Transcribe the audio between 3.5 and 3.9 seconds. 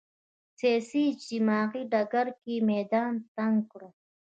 کړ